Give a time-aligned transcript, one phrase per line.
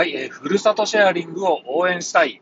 [0.00, 2.40] はい、えー、ふるさとシェアリングを応援したい、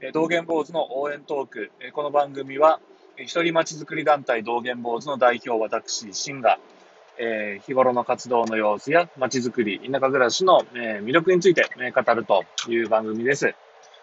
[0.00, 2.80] えー、道元坊主の応援トーク、えー、この番組は、
[3.16, 6.58] えー、一人まちづくり団体道元坊主の代表私、シンが、
[7.20, 13.54] えー、日頃の活動の様子やまちづくり、田舎暮らしの、えー、魅力について、えー、語るという番組です。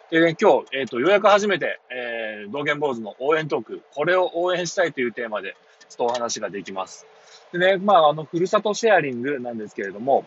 [0.09, 5.57] で、ね、今日、え、ー、と、ようやく初めて、えー、道元坊主の応援トーク、これを応援したいというテーマで、
[5.89, 7.05] ちょっとお話ができます。
[7.52, 10.23] でね、まあ、あの、ふるさとシェアリングなんですけれども、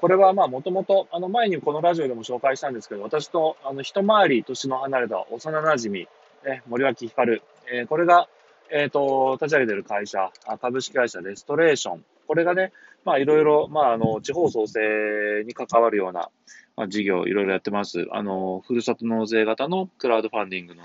[0.00, 6.08] これはまあもともと、あの前にこのラジオでも紹介したんですけど、私とあの一回り年の離れた幼馴染、
[6.44, 8.28] ね、森脇光、えー、これが、
[8.70, 12.04] えっ、ー、と、立ち上げてる会社、株式会社レストレーション。
[12.26, 12.72] これがね、
[13.04, 16.30] まあいろいろ、まああの、地方創生に関わるような、
[16.76, 18.06] まあ、事業いろいろやってます。
[18.12, 20.84] あの、ふるさと納税型のクラウドファンディングの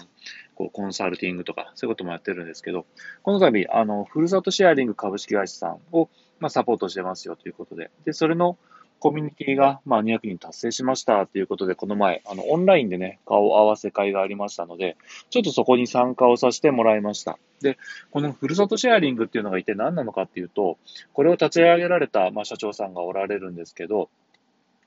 [0.56, 2.86] こうコンサルティングとか、そういうこともやってるんですけど、
[3.22, 6.10] この度、あの、ふるさとシェアリング株式会社さんを、
[6.40, 8.58] まあ、サポートしてますよということで、で、それの、
[9.00, 14.98] コミュニティが、まあ、200人達成しましたということで、この前、あの、オンラインでね、顔合わせ会がありましたので、
[15.30, 17.38] ちょっとそこに参加をさせてもらいました。
[17.62, 17.78] で、
[18.12, 20.78] このふるさとシェアリングっていうのが一体何なのかっていうと、
[21.14, 24.10] これを立ち上げられた、まあ、社長さんがおられるんですけど、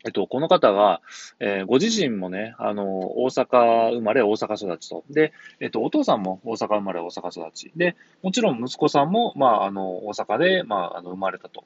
[0.05, 1.01] えっと、この方が、
[1.41, 5.05] えー、ご自身もね、あの、大阪生まれ、大阪育ちと。
[5.11, 7.73] で、えっと、お父さんも大阪生まれ、大阪育ち。
[7.75, 11.65] で、もちろん息子さんも、まあ、あの、大阪で、まあ、あの、生まれたと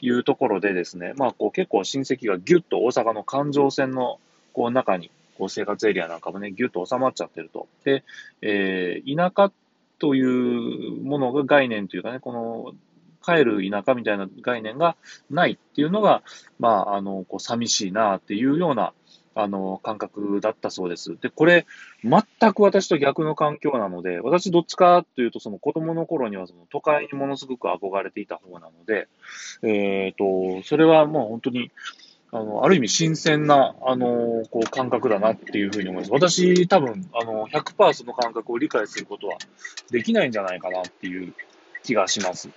[0.00, 4.18] いうところでですね、まあ、こう、結構親戚がギュッと大阪の環状線の、
[4.52, 7.68] こう、中に、こう、生活エリアなんかもね、ギュッと収まっちゃってると。
[7.84, 8.02] で、
[8.42, 9.52] えー、田舎
[10.00, 12.74] というものが概念というかね、この、
[13.28, 14.96] 帰る田舎みたいな概念が
[15.30, 16.22] ないっていうのが、
[16.58, 18.94] まあ、あの、こう、寂しいなっていうような、
[19.34, 21.16] あの、感覚だったそうです。
[21.20, 21.66] で、これ、
[22.02, 29.08] 全く私と逆の環境なので、私どっちかというと、その子供の頃にはその都会にものすごく憧れていた方なので、
[29.62, 31.70] えっ、ー、と、それはもう本当に、
[32.32, 36.12] あの、ある意味新鮮な、あの、こう、感覚だなっていうふうに思います。
[36.12, 39.38] 私、多分、あの、100%その感覚を理解することは
[39.90, 41.32] できないんじゃないかなっていう
[41.84, 42.50] 気がします。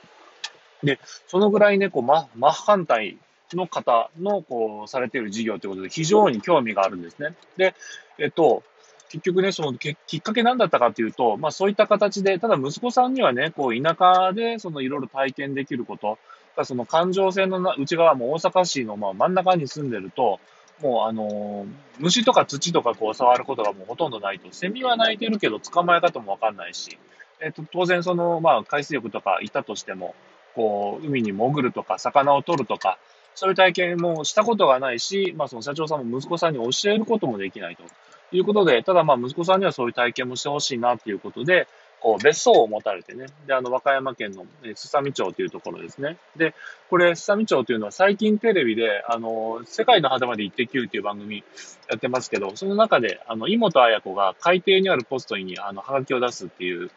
[0.84, 3.18] で、そのぐらいね、こう、真、真反対
[3.54, 7.36] の方の、こう、されている事業ということで、非常に興味があるんですね。
[7.58, 7.76] で、
[8.18, 8.64] えっと、
[9.12, 16.18] 結局ね、そのきっかけ何だったかというと、まあそういった形で、ただ息子さんにはね、こう田舎でそのいろいろ体験できること、
[16.64, 20.40] その環状線の内側も大阪市のまあ真ん中に住んでると、
[20.82, 21.68] もうあのー、
[22.00, 26.98] 虫とか土とかこう触ることがもうほとんどないと、セミは鳴いてるけど捕まえ方もわかんないし、
[27.42, 30.16] えっと、当然その、まあ海水浴とかいたとしても、
[30.56, 32.98] こう、海に潜るとか、魚を取るとか、
[33.36, 37.84] そういう体験もしたことがないし、まあその社長さんも息子さんに教えることもできないと
[38.32, 41.68] いうことで、ただまあ息子さんにはそういう体験もしてほしいなっていうことで、
[42.02, 44.46] こう別荘を持たれてね、で、あの、和歌山県の
[44.76, 46.18] すさみ町というところですね。
[46.36, 46.56] で、
[46.90, 51.44] これ、すさみ町というのは最近テレビで、あの、世界の果てまで行ってきゅうっていう番組
[51.90, 56.90] やってますけど、その中で、あの、井本彩子が海底にあるポストに、あの、ハガキを出すっていう、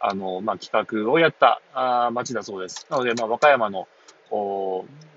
[0.00, 2.86] あの、まあ、企画をやったあ町だそうです。
[2.90, 3.88] なので、まあ、和歌山の、
[4.30, 5.08] こう、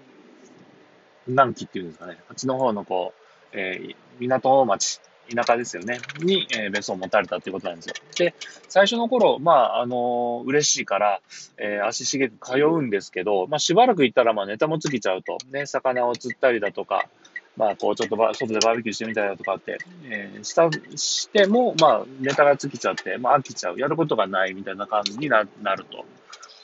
[1.28, 3.14] 南紀っていうんですかね、あっちの方の、こ
[3.54, 5.02] う、えー、港町、
[5.34, 7.96] 田舎ですよね、に、えー、別荘を持たれたっていうことなんですよ。
[8.18, 8.36] で、
[8.68, 11.22] 最初の頃、まあ、あのー、嬉しいから、
[11.58, 17.08] えー、足しげく通うんですけど、まあ、しばらく行ったら、まあ、ネタも尽きちゃうと、ね、魚を釣ったりだとか、
[17.58, 23.80] まあ、こう、ちょっとば外でバーベキューしてみたりだとかって、えー、した、しても、まあ、ネタが尽きちゃって、まあ、飽きちゃう。
[23.80, 26.06] やることがないみたいな感じにななると。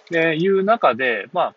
[0.09, 1.55] で、いう中で、まあ、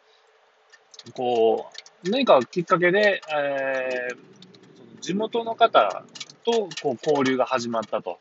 [1.14, 1.70] こ
[2.04, 6.04] う、何かきっかけで、えー、地元の方
[6.44, 8.18] と、こう、交流が始まったと。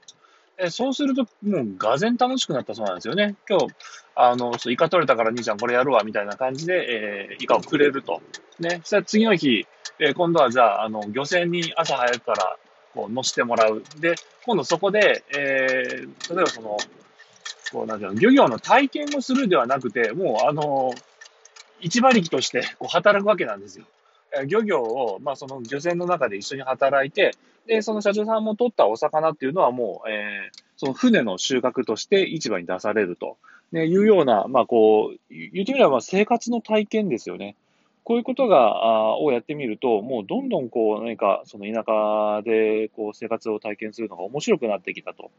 [0.61, 3.35] えそうすると、もう、がぜん楽しくなったそうなんですよね。
[3.49, 3.67] 今日、
[4.13, 8.21] あの、イカ取れたから兄ちゃんこれやるわ、みたいな感じで、えー、イカをくれると。
[8.59, 8.81] ね。
[8.83, 9.65] そしたら次の日、
[9.99, 12.57] えー、今度はじゃあ、あの、漁船に朝早くから、
[12.93, 13.83] こう、乗せてもらう。
[13.99, 14.15] で、
[14.45, 16.77] 今度そこで、えー、例えばその、
[17.71, 20.93] こう、なんていうの、漁業の体験をするではなくて、もう、あの、
[21.81, 23.85] 一馬力として、こう、働くわけなんですよ。
[24.47, 27.31] 漁業を、まあ、その漁船の中で一緒に働いて、
[27.67, 33.37] で、その社長さんも取ったお魚っていうのはもう、えー、その船の収穫として市場に出されると、
[33.71, 37.55] ね、いうような、まあ、こう、言ってみれば生活の体験ですよね。
[38.09, 45.29] こういうことが、をやってみると、もうどんどんこう、何かその田舎でこう生活を体験するのが面白くなってきたと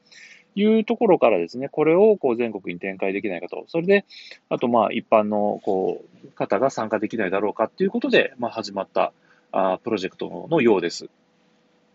[0.54, 3.64] いうところからですね、これをこう全国に展開できないかと。
[3.66, 4.04] それで、
[4.48, 9.12] あとまあ一般のこう方が参加できないだろうかっていうことで、まあ始まった
[9.50, 11.10] あプロジェクトのようです。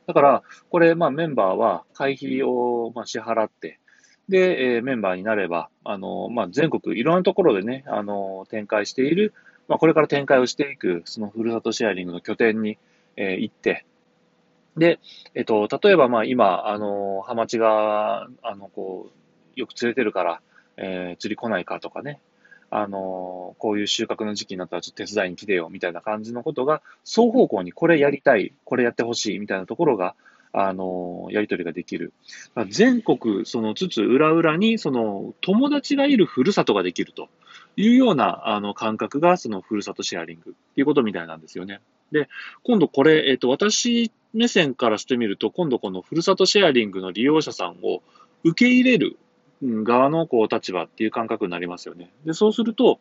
[0.08, 3.80] だから、これ、まあメンバーは会費をまあ支払って、
[4.28, 9.36] で、え、メンバーになれば、あの、まあ、全国いろんなところでね、あの、展開している
[9.68, 12.78] まあ、これから展開をしていく、そのふるさとシェアリングの拠点に、
[13.18, 13.86] えー、行って、
[14.78, 15.00] で、
[15.34, 19.10] えっと、例えばまあ今、あの、ハマチが、あの、こ
[19.56, 20.42] う、よく釣れてるから、
[20.78, 22.20] えー、釣り来ないかとかね、
[22.70, 30.16] あの、こういう収穫の時期になったらちょっと手伝いに来てよ、みたいな感じのことが、双方向にこれやりたい、これやってほしい、みたいなところが、
[30.52, 32.14] あの、やり取りができる。
[32.70, 37.30] 全国、その、つつ裏裏に、その、友達がいるふるさとができると
[37.78, 41.82] いうような、あの、感覚が、その、ふるさとシェアリングっていうことみたいなんですよね。
[42.12, 42.30] で、
[42.64, 48.02] 今度これ、えっ、と、私目線からしてみると、今度このふるさとシェアリングの利用者さんを
[48.44, 49.18] 受け入れる
[49.62, 52.12] 側のこう立場っていう感覚になりますよね。
[52.26, 53.00] で、そうすると、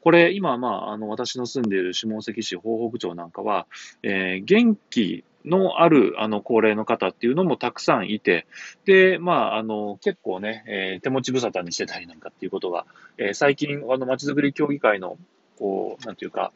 [0.00, 3.66] これ、今、まあ、あの、私の住んでいる下関市豊北町なんかは、
[4.02, 8.46] えー、元気のある、あの、高齢の方っていうのもたくさんいて、
[8.84, 12.86] で、まあ、あの、結構ね、えー、手持ち無沙汰にしてたりなんかっていうことが、
[13.16, 15.16] えー、最近、あの、まちづくり協議会の、
[15.58, 16.52] こう、なんていうか、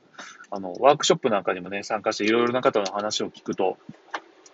[0.50, 3.78] あの、ワークショップなんかにもね、参加していろいろな方の話を聞くと、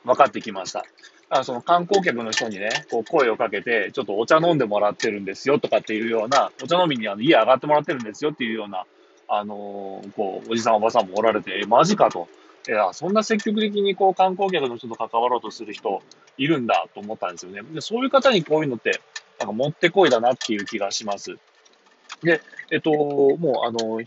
[0.05, 0.85] 分かってきました。
[1.31, 8.87] あその観光客の人にね、こう声をかけて、ちょっとお茶飲んでもらってるんですよとかっていうような、お茶飲みにあの家上がってもらってるんですよっていうような、
[9.29, 12.29] あのー、こう、おじさんおばさんもおられて、え、マジかと。
[12.67, 16.03] いや、そんな積極的にこう観光客の人と関わろうとする人
[16.37, 17.63] いるんだと思ったんですよね。
[17.63, 19.01] で、そういう方にこういうのって、
[19.39, 21.39] なんかもってこいだなっていう気がします。
[22.23, 22.41] で、
[22.71, 24.01] えっと、もうあの、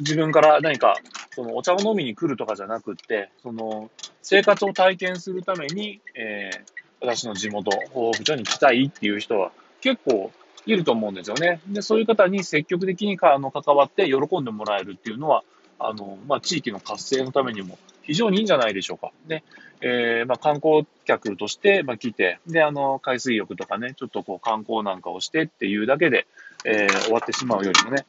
[0.00, 0.96] 自分から何か、
[1.34, 3.90] そのお茶を飲みに来るとかじゃなくって、その、
[4.22, 6.60] 生活を体験するために、えー、
[7.00, 10.32] 私の地元、豊北町に来たいっていう人は結構
[10.66, 11.60] いると思うんですよね。
[11.68, 15.44] で、そういう方に積極的にかあの関わって喜んでもらえるっていうのは、
[15.78, 19.12] あの、まあ、地域の活性のためにも非常にいいんじゃないでしょうか。
[19.26, 19.44] で、
[19.80, 26.26] えー、まあ、観光客として、ま来て、で、あの、海水浴とかね、ちょっとこう観光なんかをしてっていうだけで、
[26.64, 28.06] えー、終わってしまうよりもね、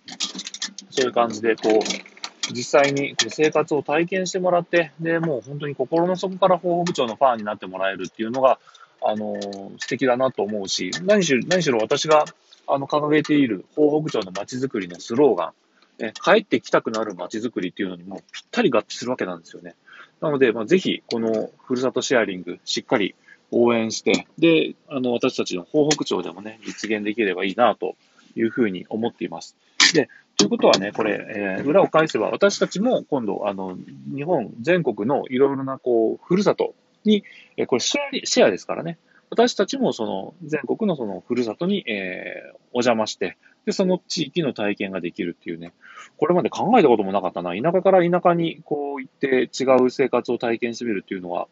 [0.89, 8.59] そういう感じで、こう、実際に生活を体験してもらって、で、もう本当に心の底から豊北町のファンになってもらえるっていうのが、
[9.01, 9.39] あの、
[9.77, 12.25] 素敵だなと思うし、何しろ、何しろ私が、
[12.67, 15.51] あの、掲げている豊北町の街づくりのスローガン、
[15.99, 19.75] え、帰ってきたくなる街づくりっていうのにもぴったり合致するわけなんですよね。
[20.21, 23.15] なので、まあ、ぜひ、このふるさとシェアリング、しっかり
[23.51, 27.95] 応援して、で、あの、私たちの豊北町でもね、実現できればいいな、と
[28.35, 29.55] いうふうに思っています。
[29.93, 33.77] で、ということはね、これ、えー、裏を返せば、私たちも今度、あの、
[34.13, 37.23] 日本全国のいろいろな、こう、ふるさとに、
[37.57, 38.97] えー、これシェア、シェアですからね。
[39.31, 45.73] 私たちもその全国のそのふるさとに、えー、お邪魔して、で、その地域の体験ができるっていうね、
[46.17, 47.51] これまで考えたこともなかったな。
[47.51, 51.47] 田舎から田舎にこう行って違う生活を体験してみるっていうのは、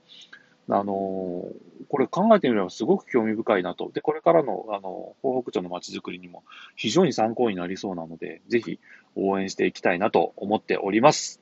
[0.69, 3.89] あのー、これ考えてみればすごく興味深いなと。
[3.93, 6.43] で、これからの、あの、東北町の街づくりにも
[6.75, 8.79] 非常に参考になりそうなので、ぜひ
[9.15, 11.39] 応援していきたいなと思っております。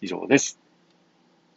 [0.00, 0.63] 以上です。